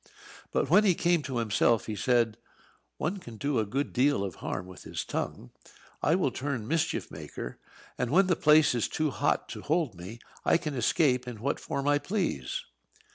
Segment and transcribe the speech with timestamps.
[0.51, 2.37] But when he came to himself he said:
[2.97, 5.51] "One can do a good deal of harm with his tongue.
[6.01, 7.59] I will turn mischief maker;
[7.99, 11.59] and when the place is too hot to hold me, I can escape in what
[11.59, 12.63] form I please."